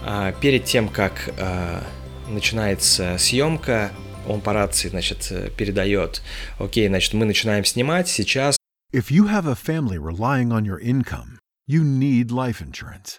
а 0.02 0.32
перед 0.32 0.64
тем, 0.64 0.88
как 0.88 1.30
э, 1.36 1.80
начинается 2.28 3.16
съемка, 3.18 3.92
он 4.26 4.40
по 4.40 4.52
рации, 4.52 4.88
значит, 4.88 5.30
передает, 5.56 6.22
окей, 6.58 6.88
значит, 6.88 7.12
мы 7.12 7.24
начинаем 7.24 7.64
снимать, 7.64 8.08
сейчас... 8.08 8.56
If 8.92 9.10
you 9.10 9.28
have 9.28 9.46
a 9.46 9.54
family 9.54 9.98
relying 9.98 10.50
on 10.50 10.64
your 10.64 10.80
income, 10.80 11.38
you 11.68 11.82
need 11.82 12.30
life 12.30 12.62
insurance. 12.62 13.18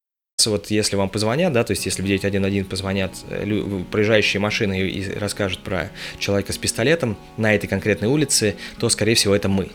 Вот 0.49 0.71
если 0.71 0.95
вам 0.95 1.09
позвонят, 1.09 1.53
да, 1.53 1.63
то 1.63 1.71
есть 1.71 1.85
если 1.85 2.01
в 2.01 2.05
911 2.05 2.67
позвонят 2.67 3.11
э, 3.29 3.83
проезжающие 3.91 4.39
машины 4.39 4.81
и 4.81 5.13
расскажут 5.17 5.59
про 5.59 5.91
человека 6.19 6.53
с 6.53 6.57
пистолетом 6.57 7.17
на 7.37 7.53
этой 7.53 7.67
конкретной 7.67 8.07
улице, 8.07 8.55
то, 8.79 8.89
скорее 8.89 9.15
всего, 9.15 9.35
это 9.35 9.49
мы. 9.49 9.69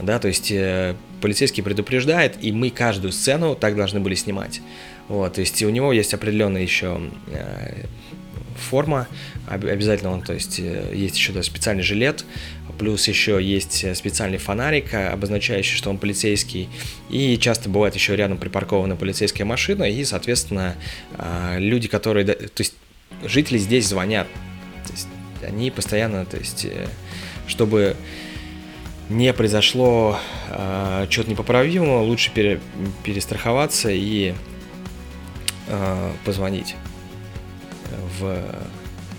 Да, 0.00 0.18
то 0.18 0.28
есть 0.28 0.50
э, 0.50 0.94
полицейский 1.20 1.62
предупреждает, 1.62 2.36
и 2.40 2.52
мы 2.52 2.70
каждую 2.70 3.12
сцену 3.12 3.54
так 3.54 3.76
должны 3.76 4.00
были 4.00 4.14
снимать. 4.14 4.60
Вот, 5.08 5.34
то 5.34 5.40
есть 5.40 5.62
у 5.62 5.70
него 5.70 5.92
есть 5.92 6.14
определенный 6.14 6.62
еще 6.62 7.00
э, 7.28 7.84
форма, 8.56 9.08
обязательно 9.48 10.12
он, 10.12 10.22
то 10.22 10.34
есть 10.34 10.58
есть 10.58 11.16
еще 11.16 11.42
специальный 11.42 11.82
жилет, 11.82 12.24
плюс 12.80 13.06
еще 13.08 13.38
есть 13.42 13.94
специальный 13.94 14.38
фонарик, 14.38 14.94
обозначающий, 14.94 15.76
что 15.76 15.90
он 15.90 15.98
полицейский, 15.98 16.70
и 17.10 17.36
часто 17.36 17.68
бывает 17.68 17.94
еще 17.94 18.16
рядом 18.16 18.38
припаркована 18.38 18.96
полицейская 18.96 19.44
машина, 19.44 19.84
и, 19.84 20.02
соответственно, 20.02 20.76
люди, 21.58 21.88
которые, 21.88 22.24
то 22.24 22.60
есть 22.62 22.72
жители 23.22 23.58
здесь 23.58 23.86
звонят, 23.86 24.28
то 24.86 24.92
есть 24.92 25.08
они 25.46 25.70
постоянно, 25.70 26.24
то 26.24 26.38
есть, 26.38 26.66
чтобы 27.46 27.96
не 29.10 29.30
произошло 29.34 30.18
э, 30.48 31.06
чего-то 31.10 31.30
непоправимого, 31.30 32.02
лучше 32.02 32.30
пере, 32.32 32.60
перестраховаться 33.04 33.90
и 33.90 34.32
э, 35.66 36.12
позвонить 36.24 36.76
в 38.18 38.42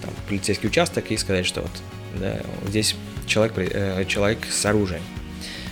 там, 0.01 0.13
полицейский 0.27 0.67
участок 0.69 1.11
и 1.11 1.17
сказать, 1.17 1.45
что 1.45 1.61
вот 1.61 1.71
да, 2.19 2.39
здесь 2.67 2.95
человек, 3.31 3.53
э, 3.57 4.05
человек 4.05 4.39
с 4.49 4.65
оружием. 4.65 5.01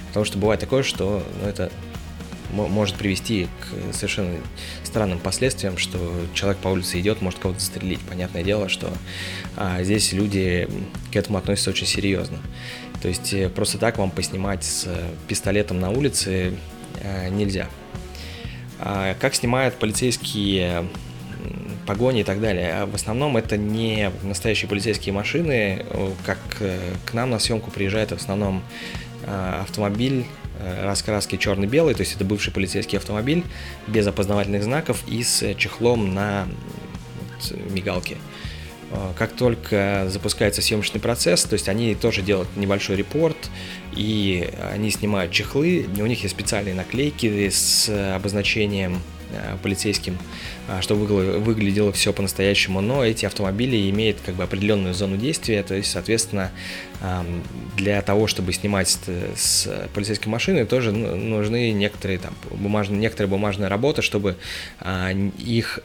Потому 0.08 0.26
что 0.26 0.38
бывает 0.38 0.60
такое, 0.60 0.82
что 0.82 1.24
ну, 1.42 1.48
это 1.48 1.72
может 2.52 2.96
привести 2.96 3.48
к 3.60 3.94
совершенно 3.94 4.36
странным 4.84 5.20
последствиям, 5.20 5.78
что 5.78 6.00
человек 6.34 6.58
по 6.60 6.70
улице 6.70 7.00
идет, 7.00 7.22
может 7.22 7.38
кого-то 7.38 7.60
застрелить. 7.60 8.00
Понятное 8.00 8.42
дело, 8.42 8.70
что 8.70 8.92
а, 9.56 9.84
здесь 9.84 10.14
люди 10.14 10.68
к 11.12 11.16
этому 11.16 11.38
относятся 11.38 11.70
очень 11.70 11.86
серьезно. 11.86 12.40
То 13.04 13.08
есть 13.08 13.34
э, 13.34 13.50
просто 13.50 13.78
так 13.78 13.98
вам 13.98 14.10
поснимать 14.10 14.64
с 14.64 14.88
пистолетом 15.28 15.80
на 15.80 15.92
улице 15.92 16.56
э, 17.02 17.30
нельзя. 17.30 17.70
А 18.80 19.14
как 19.20 19.36
снимают 19.36 19.76
полицейские 19.76 20.90
погони 21.90 22.22
и 22.22 22.24
так 22.24 22.40
далее. 22.40 22.72
А 22.74 22.86
в 22.86 22.94
основном 22.94 23.36
это 23.36 23.58
не 23.58 24.12
настоящие 24.22 24.70
полицейские 24.70 25.12
машины, 25.12 25.84
как 26.24 26.38
э, 26.60 26.78
к 27.04 27.16
нам 27.16 27.32
на 27.32 27.40
съемку 27.40 27.72
приезжает 27.72 28.12
в 28.12 28.16
основном 28.16 28.62
автомобиль 29.26 30.26
раскраски 30.82 31.36
черно-белый, 31.36 31.94
то 31.94 32.02
есть 32.02 32.16
это 32.16 32.24
бывший 32.24 32.52
полицейский 32.52 32.98
автомобиль 32.98 33.44
без 33.86 34.08
опознавательных 34.08 34.64
знаков 34.64 35.04
и 35.08 35.24
с 35.24 35.54
чехлом 35.56 36.14
на 36.14 36.48
мигалке. 37.70 38.18
А, 38.92 39.14
как 39.18 39.34
только 39.34 40.08
запускается 40.10 40.62
съемочный 40.62 41.00
процесс, 41.00 41.44
то 41.44 41.54
есть 41.54 41.70
они 41.70 41.96
тоже 41.96 42.22
делают 42.22 42.50
небольшой 42.56 42.96
репорт, 42.96 43.50
и 43.96 44.50
они 44.74 44.90
снимают 44.90 45.32
чехлы, 45.32 45.88
у 45.98 46.06
них 46.06 46.24
есть 46.24 46.34
специальные 46.34 46.74
наклейки 46.74 47.50
с 47.50 47.90
обозначением 48.16 48.96
а, 48.96 49.19
полицейским, 49.62 50.18
а, 50.68 50.82
чтобы 50.82 51.06
выглядело 51.06 51.92
все 51.92 52.14
по-настоящему, 52.14 52.82
но 52.82 53.04
эти 53.04 53.26
автомобили 53.26 53.90
имеют 53.90 54.18
как 54.26 54.36
бы 54.36 54.44
определенную 54.44 54.94
зону 54.94 55.18
действия, 55.18 55.64
то 55.64 55.76
есть, 55.76 55.92
соответственно, 55.92 56.52
для 57.78 58.02
того, 58.02 58.28
чтобы 58.28 58.52
снимать 58.52 59.00
с 59.36 59.88
полицейской 59.94 60.30
машины, 60.30 60.66
тоже 60.66 60.92
ну, 60.92 61.16
нужны 61.16 61.72
некоторые 61.72 62.20
там 62.20 62.36
бумажные, 62.52 63.00
некоторая 63.00 63.30
бумажная 63.30 63.70
работа, 63.70 64.02
чтобы 64.02 64.36
их, 65.38 65.80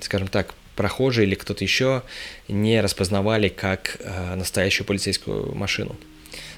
скажем 0.00 0.28
так, 0.28 0.54
прохожие 0.80 1.26
или 1.26 1.34
кто-то 1.34 1.62
еще 1.62 2.02
не 2.48 2.80
распознавали 2.80 3.48
как 3.48 3.98
э, 4.00 4.34
настоящую 4.34 4.86
полицейскую 4.86 5.54
машину. 5.54 5.94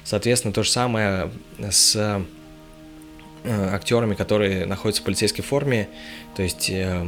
Соответственно, 0.05 0.53
то 0.53 0.63
же 0.63 0.69
самое 0.69 1.29
с 1.59 1.93
э, 1.97 2.23
актерами, 3.45 4.15
которые 4.15 4.65
находятся 4.65 5.01
в 5.01 5.05
полицейской 5.05 5.43
форме, 5.43 5.89
то 6.35 6.43
есть 6.43 6.69
э, 6.69 7.05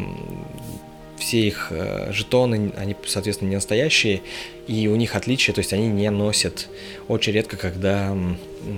все 1.18 1.48
их 1.48 1.68
э, 1.72 2.12
жетоны, 2.12 2.74
они, 2.78 2.96
соответственно, 3.06 3.50
не 3.50 3.56
настоящие, 3.56 4.22
и 4.68 4.88
у 4.88 4.96
них 4.96 5.16
отличие, 5.16 5.54
то 5.54 5.60
есть 5.60 5.74
они 5.74 5.88
не 5.88 6.10
носят, 6.10 6.68
очень 7.08 7.34
редко, 7.34 7.58
когда 7.58 8.16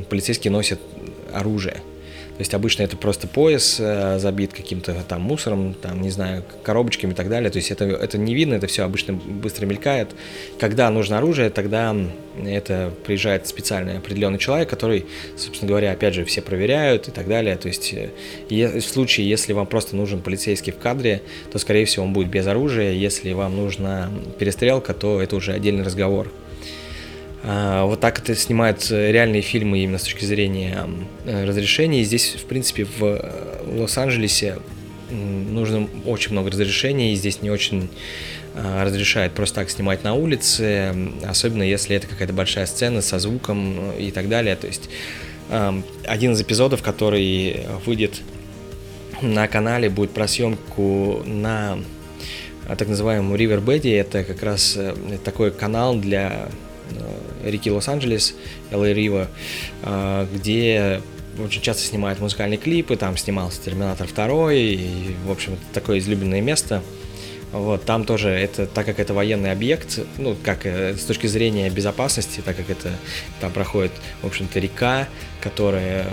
полицейские 0.09 0.51
носят 0.51 0.79
оружие. 1.33 1.81
То 2.37 2.41
есть 2.41 2.53
обычно 2.53 2.83
это 2.83 2.95
просто 2.97 3.27
пояс 3.27 3.77
э, 3.79 4.19
забит 4.19 4.53
каким-то 4.53 4.93
там 5.07 5.21
мусором, 5.21 5.73
там, 5.73 6.01
не 6.01 6.11
знаю, 6.11 6.43
коробочками 6.61 7.13
и 7.13 7.15
так 7.15 7.29
далее. 7.29 7.49
То 7.49 7.57
есть 7.57 7.71
это, 7.71 7.85
это 7.85 8.19
не 8.19 8.35
видно, 8.35 8.53
это 8.53 8.67
все 8.67 8.83
обычно 8.83 9.13
быстро 9.13 9.65
мелькает. 9.65 10.09
Когда 10.59 10.91
нужно 10.91 11.17
оружие, 11.17 11.49
тогда 11.49 11.95
это 12.45 12.93
приезжает 13.07 13.47
специальный 13.47 13.97
определенный 13.97 14.37
человек, 14.37 14.69
который, 14.69 15.07
собственно 15.35 15.67
говоря, 15.67 15.91
опять 15.91 16.13
же, 16.13 16.25
все 16.25 16.43
проверяют 16.43 17.07
и 17.07 17.11
так 17.11 17.27
далее. 17.27 17.55
То 17.57 17.69
есть 17.69 17.91
э, 17.91 18.11
в 18.79 18.81
случае, 18.81 19.27
если 19.27 19.53
вам 19.53 19.65
просто 19.65 19.95
нужен 19.95 20.21
полицейский 20.21 20.71
в 20.71 20.77
кадре, 20.77 21.23
то, 21.51 21.57
скорее 21.57 21.85
всего, 21.85 22.05
он 22.05 22.13
будет 22.13 22.29
без 22.29 22.45
оружия. 22.45 22.91
Если 22.91 23.33
вам 23.33 23.55
нужна 23.55 24.11
перестрелка, 24.37 24.93
то 24.93 25.19
это 25.19 25.35
уже 25.35 25.53
отдельный 25.53 25.83
разговор. 25.83 26.31
А, 27.43 27.85
вот 27.85 27.99
так 27.99 28.19
это 28.19 28.35
снимают 28.35 28.89
э, 28.89 29.11
реальные 29.11 29.41
фильмы 29.41 29.79
именно 29.79 29.99
с 29.99 30.03
точки 30.03 30.25
зрения 30.25 30.87
э, 31.25 31.45
разрешений. 31.45 32.03
Здесь, 32.03 32.35
в 32.35 32.45
принципе, 32.45 32.85
в 32.85 33.03
э, 33.03 33.79
Лос-Анджелесе 33.79 34.57
нужно 35.09 35.87
очень 36.05 36.33
много 36.33 36.51
разрешений, 36.51 37.13
и 37.13 37.15
здесь 37.15 37.41
не 37.41 37.49
очень 37.49 37.87
а, 38.55 38.83
разрешает 38.83 39.31
просто 39.31 39.61
так 39.61 39.69
снимать 39.69 40.03
на 40.03 40.15
улице, 40.15 40.93
особенно 41.25 41.63
если 41.63 41.95
это 41.95 42.07
какая-то 42.07 42.33
большая 42.33 42.65
сцена 42.65 43.01
со 43.01 43.17
звуком 43.17 43.91
и 43.97 44.11
так 44.11 44.27
далее. 44.27 44.57
То 44.57 44.67
есть 44.67 44.89
один 46.05 46.33
из 46.33 46.41
эпизодов, 46.41 46.83
который 46.83 47.61
выйдет 47.85 48.21
на 49.21 49.47
канале, 49.47 49.89
будет 49.89 50.11
про 50.11 50.27
съемку 50.27 51.23
на 51.25 51.77
так 52.77 52.89
называемом 52.89 53.33
Ривербеде. 53.33 53.95
Это 53.95 54.25
как 54.25 54.43
раз 54.43 54.77
такой 55.23 55.51
канал 55.51 55.95
для 55.95 56.49
Э, 56.49 56.66
реки 57.43 57.71
Лос-Анджелес, 57.71 58.35
LA 58.71 58.93
River, 58.93 59.27
э, 59.83 60.27
где 60.33 61.01
очень 61.39 61.61
часто 61.61 61.83
снимают 61.83 62.19
музыкальные 62.19 62.57
клипы, 62.57 62.95
там 62.95 63.15
снимался 63.17 63.61
«Терминатор 63.61 64.07
2», 64.07 64.55
и, 64.55 65.15
в 65.25 65.31
общем, 65.31 65.57
такое 65.73 65.99
излюбленное 65.99 66.41
место. 66.41 66.81
Вот, 67.51 67.85
там 67.85 68.03
тоже, 68.03 68.29
это, 68.29 68.65
так 68.65 68.85
как 68.85 68.99
это 68.99 69.13
военный 69.13 69.51
объект, 69.51 69.99
ну, 70.17 70.35
как 70.43 70.65
э, 70.65 70.95
с 70.95 71.03
точки 71.05 71.27
зрения 71.27 71.69
безопасности, 71.69 72.41
так 72.43 72.57
как 72.57 72.69
это, 72.69 72.91
там 73.39 73.51
проходит, 73.51 73.93
в 74.21 74.27
общем-то, 74.27 74.59
река, 74.59 75.07
которая 75.41 76.07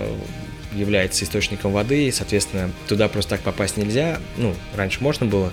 является 0.72 1.24
источником 1.24 1.72
воды, 1.72 2.08
и, 2.08 2.12
соответственно, 2.12 2.70
туда 2.88 3.08
просто 3.08 3.30
так 3.30 3.40
попасть 3.40 3.76
нельзя. 3.76 4.20
Ну, 4.36 4.54
раньше 4.76 5.02
можно 5.02 5.26
было, 5.26 5.52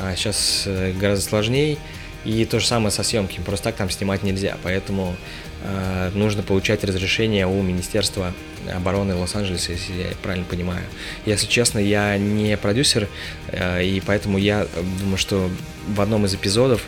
а 0.00 0.14
сейчас 0.16 0.68
гораздо 0.98 1.24
сложнее. 1.24 1.78
И 2.24 2.44
то 2.46 2.58
же 2.58 2.66
самое 2.66 2.90
со 2.90 3.02
съемками, 3.02 3.44
просто 3.44 3.64
так 3.64 3.76
там 3.76 3.90
снимать 3.90 4.22
нельзя, 4.22 4.56
поэтому 4.62 5.14
э, 5.62 6.10
нужно 6.14 6.42
получать 6.42 6.82
разрешение 6.82 7.46
у 7.46 7.62
Министерства 7.62 8.32
обороны 8.74 9.14
Лос-Анджелеса, 9.14 9.72
если 9.72 9.92
я 9.92 10.06
правильно 10.22 10.46
понимаю. 10.46 10.84
Если 11.26 11.46
честно, 11.46 11.78
я 11.78 12.16
не 12.16 12.56
продюсер, 12.56 13.08
э, 13.48 13.84
и 13.84 14.00
поэтому 14.00 14.38
я 14.38 14.66
думаю, 15.00 15.18
что 15.18 15.50
в 15.86 16.00
одном 16.00 16.24
из 16.24 16.34
эпизодов 16.34 16.82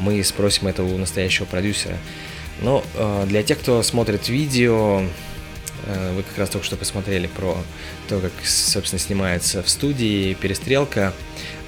мы 0.00 0.22
спросим 0.24 0.66
это 0.66 0.82
у 0.82 0.98
настоящего 0.98 1.44
продюсера. 1.46 1.96
Но 2.60 2.84
э, 2.94 3.26
для 3.28 3.42
тех, 3.42 3.60
кто 3.60 3.82
смотрит 3.82 4.28
видео, 4.28 5.02
вы 6.14 6.22
как 6.22 6.38
раз 6.38 6.50
только 6.50 6.66
что 6.66 6.76
посмотрели 6.76 7.26
про 7.26 7.56
то, 8.08 8.20
как, 8.20 8.32
собственно, 8.44 8.98
снимается 8.98 9.62
в 9.62 9.68
студии 9.68 10.34
перестрелка. 10.34 11.12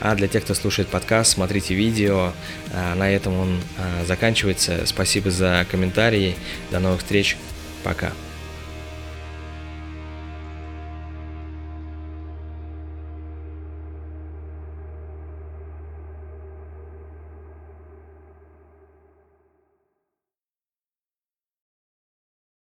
А 0.01 0.15
для 0.15 0.29
тех, 0.29 0.45
кто 0.45 0.55
слушает 0.55 0.89
подкаст, 0.89 1.33
смотрите 1.33 1.75
видео. 1.75 2.33
А, 2.73 2.95
на 2.95 3.11
этом 3.11 3.39
он 3.39 3.61
а, 3.79 4.05
заканчивается. 4.05 4.87
Спасибо 4.87 5.31
за 5.31 5.67
комментарии. 5.71 6.37
До 6.71 6.81
новых 6.81 7.01
встреч. 7.01 7.37
Пока. 7.83 8.13